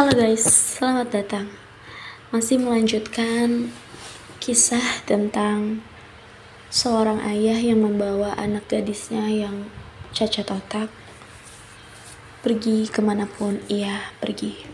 [0.00, 0.48] Halo guys,
[0.80, 1.52] selamat datang.
[2.32, 3.68] Masih melanjutkan
[4.40, 5.84] kisah tentang
[6.72, 9.68] seorang ayah yang membawa anak gadisnya yang
[10.16, 10.88] cacat otak
[12.40, 14.64] pergi ke mana pun ia pergi.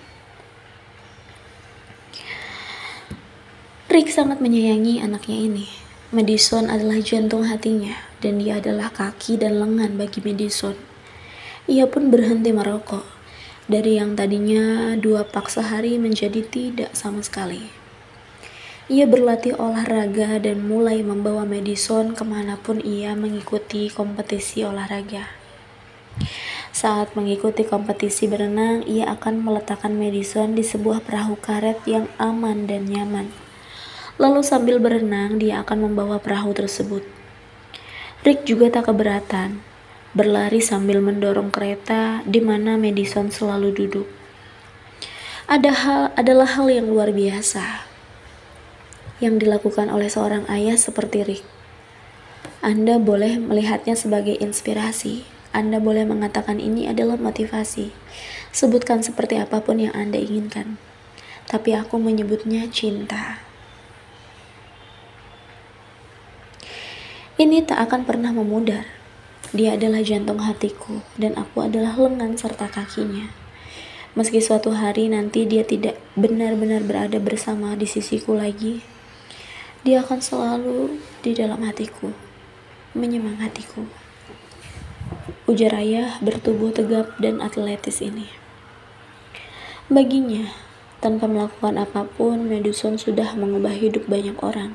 [3.90, 5.66] Rick sangat menyayangi anaknya ini.
[6.14, 10.78] Madison adalah jantung hatinya, dan dia adalah kaki dan lengan bagi Madison.
[11.66, 13.15] Ia pun berhenti merokok
[13.66, 17.66] dari yang tadinya dua pak sehari menjadi tidak sama sekali.
[18.86, 25.26] Ia berlatih olahraga dan mulai membawa Madison ke mana pun ia mengikuti kompetisi olahraga.
[26.70, 32.86] Saat mengikuti kompetisi berenang, ia akan meletakkan Madison di sebuah perahu karet yang aman dan
[32.86, 33.34] nyaman.
[34.22, 37.02] Lalu sambil berenang, dia akan membawa perahu tersebut.
[38.22, 39.75] Rick juga tak keberatan
[40.16, 44.08] berlari sambil mendorong kereta di mana Madison selalu duduk.
[45.44, 47.84] Ada hal adalah hal yang luar biasa
[49.20, 51.44] yang dilakukan oleh seorang ayah seperti Rick.
[52.64, 55.28] Anda boleh melihatnya sebagai inspirasi.
[55.52, 57.92] Anda boleh mengatakan ini adalah motivasi.
[58.56, 60.80] Sebutkan seperti apa pun yang Anda inginkan.
[61.44, 63.44] Tapi aku menyebutnya cinta.
[67.36, 68.96] Ini tak akan pernah memudar
[69.54, 73.30] dia adalah jantung hatiku, dan aku adalah lengan serta kakinya.
[74.16, 78.80] Meski suatu hari nanti dia tidak benar-benar berada bersama di sisiku lagi,
[79.84, 82.10] dia akan selalu di dalam hatiku,
[82.96, 83.84] menyemangatiku.
[85.46, 88.26] Ujar ayah bertubuh tegap dan atletis ini.
[89.86, 90.50] Baginya,
[90.98, 94.74] tanpa melakukan apa pun, Madison sudah mengubah hidup banyak orang.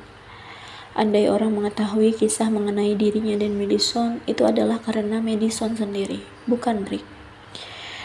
[0.92, 7.08] Andai orang mengetahui kisah mengenai dirinya dan Madison, itu adalah karena Madison sendiri, bukan Rick.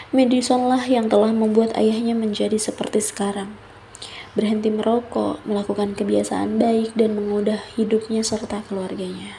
[0.08, 3.52] Madison lah yang telah membuat ayahnya menjadi seperti sekarang.
[4.32, 9.36] Berhenti merokok, melakukan kebiasaan baik, dan mengubah hidupnya serta keluarganya.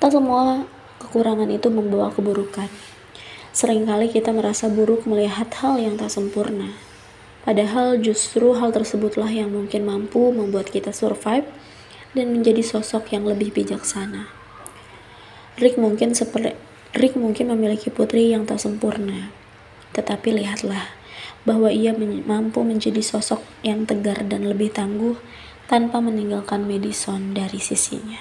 [0.00, 0.64] Tak semua
[0.96, 2.72] kekurangan itu membawa keburukan.
[3.52, 6.72] Seringkali kita merasa buruk melihat hal yang tak sempurna.
[7.44, 11.44] Padahal justru hal tersebutlah yang mungkin mampu membuat kita survive
[12.12, 14.28] dan menjadi sosok yang lebih bijaksana.
[15.60, 16.56] Rick mungkin seperti
[16.92, 19.32] Rick mungkin memiliki putri yang tak sempurna,
[19.96, 20.92] tetapi lihatlah
[21.48, 25.16] bahwa ia mampu menjadi sosok yang tegar dan lebih tangguh
[25.72, 28.20] tanpa meninggalkan Madison dari sisinya.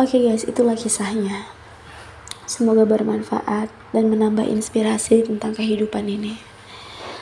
[0.00, 1.46] Oke okay guys, itulah kisahnya.
[2.48, 6.40] Semoga bermanfaat dan menambah inspirasi tentang kehidupan ini.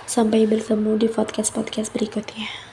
[0.06, 2.69] Sampai bertemu di podcast-podcast berikutnya.